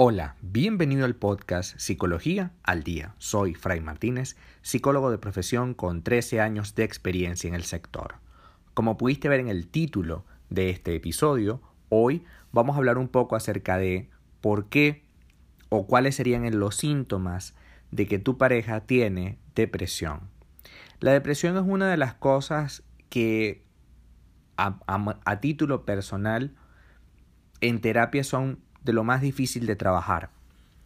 [0.00, 3.16] Hola, bienvenido al podcast Psicología al Día.
[3.18, 8.14] Soy Fray Martínez, psicólogo de profesión con 13 años de experiencia en el sector.
[8.74, 13.34] Como pudiste ver en el título de este episodio, hoy vamos a hablar un poco
[13.34, 14.08] acerca de
[14.40, 15.02] por qué
[15.68, 17.56] o cuáles serían los síntomas
[17.90, 20.30] de que tu pareja tiene depresión.
[21.00, 23.64] La depresión es una de las cosas que
[24.56, 26.54] a, a título personal
[27.60, 30.30] en terapia son de lo más difícil de trabajar.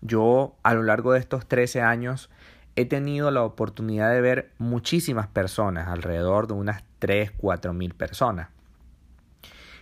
[0.00, 2.30] Yo a lo largo de estos 13 años
[2.76, 8.48] he tenido la oportunidad de ver muchísimas personas, alrededor de unas 3, 4 mil personas.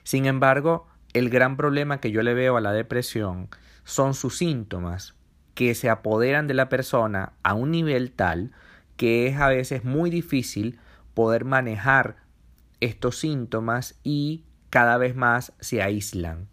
[0.04, 3.48] Sin embargo, el gran problema que yo le veo a la depresión
[3.84, 5.14] son sus síntomas
[5.54, 8.52] que se apoderan de la persona a un nivel tal
[8.96, 10.78] que es a veces muy difícil
[11.14, 12.16] poder manejar
[12.80, 16.48] estos síntomas y cada vez más se aíslan.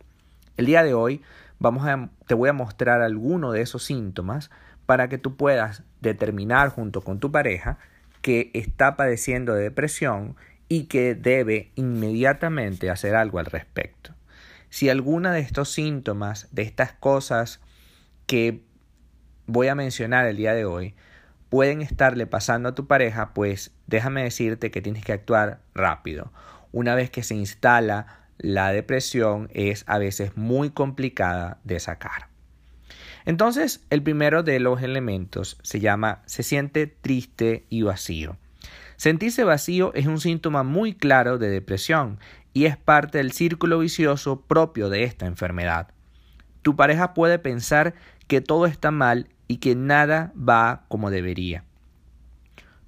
[0.60, 1.22] El día de hoy
[1.58, 4.52] vamos a, te voy a mostrar algunos de esos síntomas
[4.86, 7.78] para que tú puedas determinar junto con tu pareja
[8.22, 10.36] que está padeciendo de depresión
[10.68, 14.14] y que debe inmediatamente hacer algo al respecto.
[14.70, 17.62] Si alguna de estos síntomas, de estas cosas
[18.26, 18.62] que
[19.48, 20.94] voy a mencionar el día de hoy,
[21.48, 26.34] pueden estarle pasando a tu pareja, pues déjame decirte que tienes que actuar rápido.
[26.74, 32.30] Una vez que se instala la depresión es a veces muy complicada de sacar.
[33.26, 38.38] Entonces, el primero de los elementos se llama se siente triste y vacío.
[38.96, 42.20] Sentirse vacío es un síntoma muy claro de depresión
[42.54, 45.90] y es parte del círculo vicioso propio de esta enfermedad.
[46.62, 47.94] Tu pareja puede pensar
[48.28, 51.64] que todo está mal y que nada va como debería.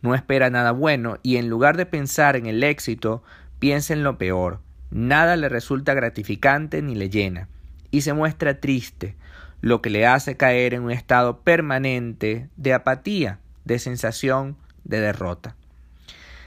[0.02, 3.24] No espera nada bueno y en lugar de pensar en el éxito,
[3.60, 4.60] piensa en lo peor,
[4.92, 7.48] Nada le resulta gratificante ni le llena,
[7.92, 9.16] y se muestra triste,
[9.62, 15.56] lo que le hace caer en un estado permanente de apatía, de sensación de derrota.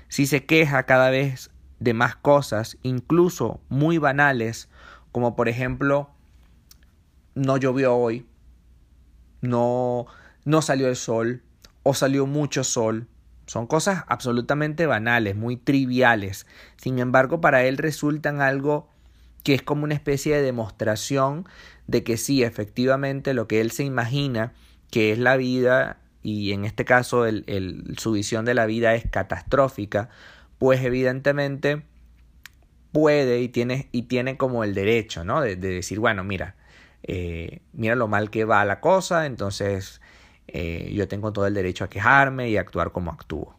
[0.09, 1.51] Si se queja cada vez
[1.81, 4.69] de más cosas, incluso muy banales,
[5.11, 6.11] como por ejemplo,
[7.35, 8.27] no llovió hoy,
[9.41, 10.07] no,
[10.45, 11.43] no salió el sol,
[11.83, 13.07] o salió mucho sol,
[13.47, 16.47] son cosas absolutamente banales, muy triviales.
[16.77, 18.89] Sin embargo, para él resultan algo
[19.43, 21.47] que es como una especie de demostración
[21.87, 24.53] de que sí, efectivamente, lo que él se imagina
[24.91, 29.05] que es la vida, y en este caso el, su visión de la vida es
[29.11, 30.09] catastrófica,
[30.59, 31.83] pues evidentemente
[32.93, 35.41] puede y tiene, y tiene como el derecho, ¿no?
[35.43, 36.55] De, decir, bueno, mira,
[37.03, 40.01] eh, mira lo mal que va la cosa, entonces
[40.57, 43.57] eh, yo tengo todo el derecho a quejarme y actuar como actúo.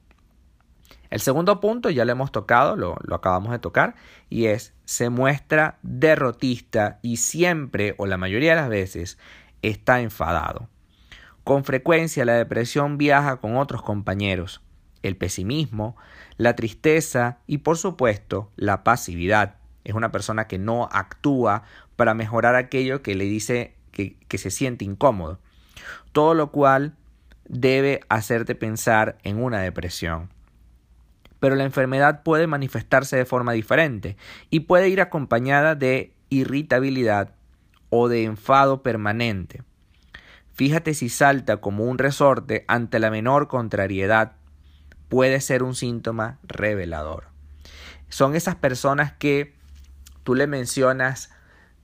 [1.09, 3.95] El segundo punto ya lo hemos tocado, lo, lo, acabamos de tocar,
[4.29, 9.17] y es se muestra derrotista y siempre o la mayoría de las veces
[9.61, 10.69] está enfadado.
[11.43, 14.61] Con frecuencia la depresión viaja con otros compañeros,
[15.03, 15.97] el pesimismo,
[16.37, 19.57] la tristeza y por supuesto la pasividad.
[19.83, 21.63] Es una persona que no actúa
[21.97, 25.39] para mejorar aquello que le dice que, que se siente incómodo
[26.11, 26.95] todo lo cual
[27.47, 30.29] debe hacerte pensar en una depresión.
[31.39, 34.17] Pero la enfermedad puede manifestarse de forma diferente
[34.49, 37.35] y puede ir acompañada de irritabilidad
[37.89, 39.63] o de enfado permanente.
[40.53, 44.33] Fíjate si salta como un resorte ante la menor contrariedad.
[45.09, 47.25] Puede ser un síntoma revelador.
[48.09, 49.53] Son esas personas que
[50.23, 51.29] tú le mencionas,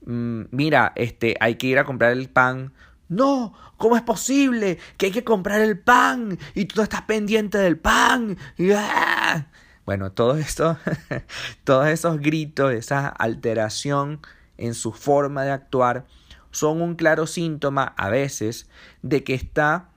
[0.06, 2.74] mm, mira, este, hay que ir a comprar el pan
[3.12, 7.78] no, ¿cómo es posible que hay que comprar el pan y tú estás pendiente del
[7.78, 8.38] pan?
[8.74, 9.48] ¡Ah!
[9.86, 10.78] Bueno, todo esto,
[11.66, 14.22] todos esos gritos, esa alteración
[14.58, 16.06] en su forma de actuar,
[16.52, 18.70] son un claro síntoma a veces
[19.02, 19.90] de que está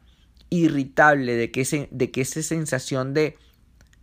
[0.51, 3.39] irritable, de que, de que esa sensación de,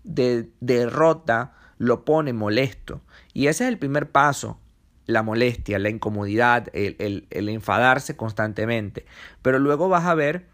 [0.06, 3.02] de derrota lo pone molesto.
[3.34, 4.61] Y ese es el primer paso
[5.06, 9.06] la molestia, la incomodidad, el, enfadarse constantemente.
[9.42, 10.46] Pero luego vas a ver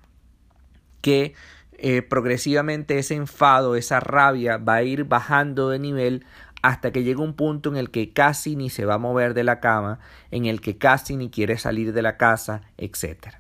[1.02, 1.34] que
[1.78, 6.26] eh, progresivamente ese enfado, esa rabia va a ir bajando de nivel
[6.62, 9.44] hasta que llega un punto en el que casi ni se va a mover de
[9.44, 10.00] la cama,
[10.32, 13.36] en el que casi ni quiere salir de la casa, etc.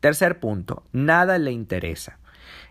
[0.00, 2.18] Tercer punto, nada le interesa.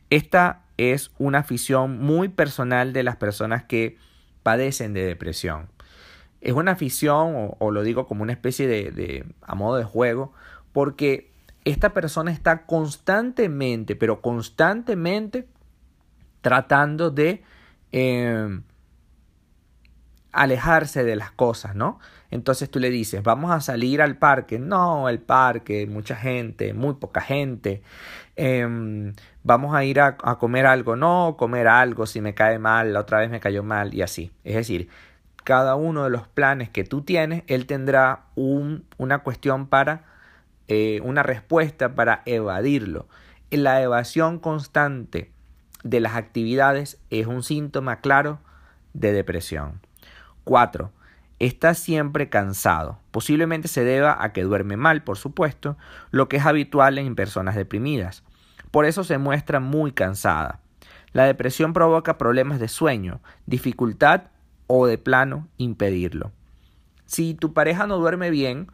[0.09, 3.97] Esta es una afición muy personal de las personas que
[4.43, 5.69] padecen de depresión.
[6.45, 10.31] Es una afición, o, lo digo como una especie de, a modo de juego,
[10.73, 11.31] porque
[11.63, 15.47] esta persona está constantemente, pero constantemente
[16.41, 17.43] tratando de
[17.91, 18.61] em,
[20.31, 21.99] alejarse de las cosas, ¿no?
[22.29, 24.59] Entonces tú le dices, vamos a salir al parque.
[24.59, 27.81] No, el parque, mucha gente, muy poca gente.
[28.35, 29.13] Em,
[29.43, 30.95] vamos a ir a, comer algo.
[30.95, 34.31] No, comer algo, si me cae mal, la otra vez me cayó mal y así.
[34.43, 34.89] Es decir,
[35.45, 40.03] cada uno de los planes que tú tienes, él tendrá un, una cuestión para,
[40.67, 43.07] eh, una respuesta para evadirlo.
[43.51, 45.31] La evasión constante
[45.83, 48.39] de las actividades es un síntoma claro
[48.93, 49.81] de depresión.
[50.45, 50.91] 4.
[51.37, 52.99] Está siempre cansado.
[53.11, 55.77] Posiblemente se deba a que duerme mal, por supuesto,
[56.09, 58.23] lo que es habitual en personas deprimidas.
[58.71, 60.59] Por eso se muestra muy cansada.
[61.11, 64.23] La depresión provoca problemas de sueño, dificultad
[64.67, 66.31] o de plano impedirlo.
[67.05, 68.67] Si tu pareja no duerme bien,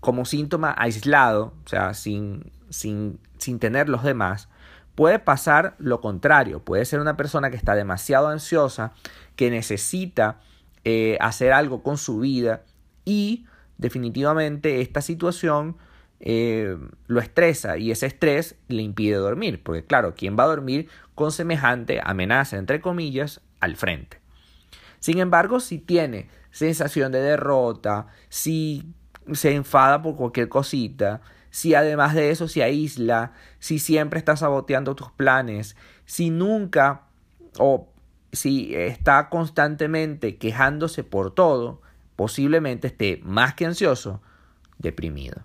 [0.00, 4.48] como síntoma aislado, o sea, sin, sin, sin tener los demás,
[4.94, 6.62] puede pasar lo contrario.
[6.62, 8.92] Puede ser una persona que está demasiado ansiosa,
[9.36, 10.40] que necesita
[10.84, 12.64] eh, hacer algo con su vida
[13.04, 13.46] y
[13.78, 15.76] definitivamente esta situación
[16.20, 16.76] eh,
[17.06, 21.32] lo estresa y ese estrés le impide dormir, porque claro, ¿quién va a dormir con
[21.32, 24.23] semejante amenaza, entre comillas, al frente?
[25.04, 28.94] Sin embargo, si tiene sensación de derrota, si
[29.34, 31.20] se enfada por cualquier cosita,
[31.50, 37.02] si además de eso se aísla, si siempre está saboteando tus planes, si nunca
[37.58, 37.92] o
[38.32, 41.82] si está constantemente quejándose por todo,
[42.16, 44.22] posiblemente esté más que ansioso,
[44.78, 45.44] deprimido.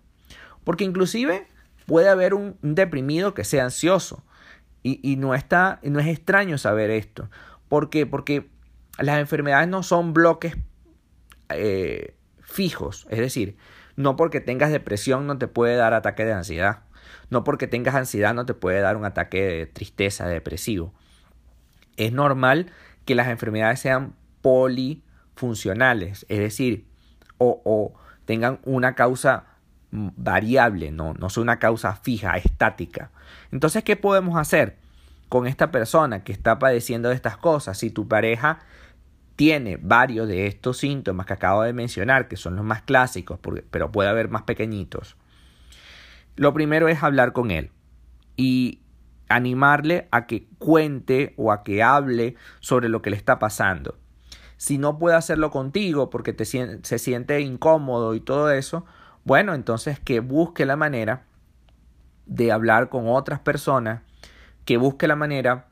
[0.64, 1.48] Porque inclusive
[1.86, 4.24] puede haber un, deprimido que sea ansioso.
[4.84, 7.30] Y, no, está, no es extraño saber esto.
[7.68, 8.06] ¿Por qué?
[8.06, 8.48] Porque
[9.00, 10.56] las enfermedades no son bloques
[11.50, 13.08] eh, fijos.
[13.10, 13.58] Es decir,
[13.96, 16.84] no porque tengas depresión no te puede dar ataque de ansiedad.
[17.30, 20.94] No porque tengas ansiedad no te puede dar un ataque de tristeza, depresivo
[22.00, 22.72] es normal
[23.06, 26.88] que las enfermedades sean polifuncionales, es decir,
[27.38, 27.94] o,
[28.26, 29.46] tengan una causa
[29.92, 33.12] variable, no, no son una causa fija, estática.
[33.52, 34.78] Entonces, ¿qué podemos hacer
[35.30, 37.78] con esta persona que está padeciendo de estas cosas?
[37.78, 38.60] Si tu pareja
[39.40, 43.40] tiene varios de estos síntomas que acabo de mencionar, que son los más clásicos,
[43.72, 45.16] pero puede haber más pequeñitos,
[46.36, 47.72] lo primero es hablar con él
[48.36, 48.82] y
[49.30, 53.98] animarle a que cuente o a que hable sobre lo que le está pasando.
[54.58, 56.36] Si no puede hacerlo contigo porque
[56.84, 58.86] se siente incómodo y todo eso,
[59.24, 61.24] bueno, entonces que busque la manera
[62.26, 64.02] de hablar con otras personas,
[64.66, 65.68] que busque la manera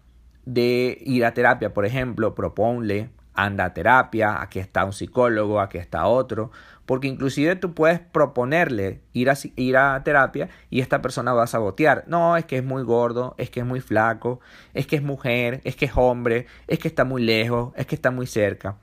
[0.46, 5.78] de ir a terapia, por ejemplo, proponle anda a terapia, aquí está un psicólogo, aquí
[5.78, 6.52] está otro,
[6.86, 11.48] porque inclusive tú puedes proponerle ir a, ir a terapia y esta persona va a
[11.48, 12.04] sabotear.
[12.08, 14.40] No, es que es muy gordo, es que es muy flaco,
[14.74, 17.96] es que es mujer, es que es hombre, es que está muy lejos, es que
[17.96, 18.78] está muy cerca.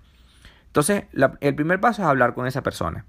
[0.66, 1.04] Entonces,
[1.40, 3.04] el primer paso es hablar con esa persona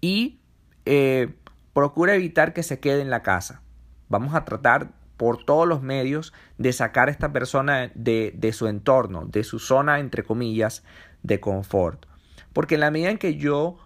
[0.00, 0.40] y
[0.84, 1.34] eh,
[1.72, 3.62] procura evitar que se quede en la casa.
[4.08, 4.88] Vamos a tratar
[5.22, 9.60] por todos los medios de sacar a esta persona de, de su entorno, de su
[9.60, 10.82] zona, entre comillas,
[11.22, 12.06] de confort.
[12.52, 13.78] Porque en la medida en que yo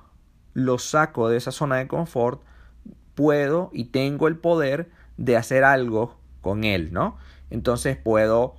[0.55, 2.41] lo saco de esa zona de confort,
[3.15, 4.89] puedo y tengo el poder
[5.19, 7.19] de hacer algo con él, ¿no?
[7.51, 8.55] Entonces puedo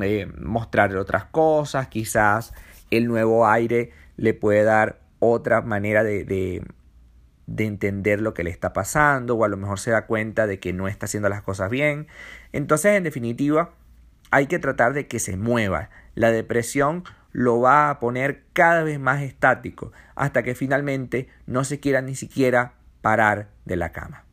[0.00, 2.54] eh, mostrarle otras cosas, quizás
[2.90, 6.64] el nuevo aire le puede dar otra manera de,
[7.52, 10.58] de entender lo que le está pasando o a lo mejor se da cuenta de
[10.58, 12.08] que no está haciendo las cosas bien.
[12.52, 13.74] Entonces, en definitiva,
[14.30, 15.90] hay que tratar de que se mueva.
[16.14, 21.78] La depresión lo va a poner cada vez más estático hasta que finalmente no se
[21.78, 24.24] quiera ni siquiera parar de la cama.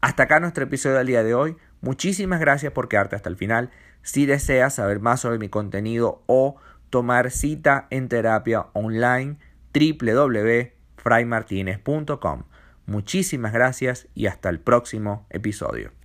[0.00, 1.56] Hasta acá nuestro episodio del día de hoy.
[1.80, 3.70] Muchísimas gracias por quedarte hasta el final.
[4.02, 6.56] Si deseas saber más sobre mi contenido o
[6.90, 9.36] tomar cita en terapia online,
[9.72, 12.44] www fraymartinez.com.
[12.86, 16.01] Muchísimas gracias y hasta el próximo episodio.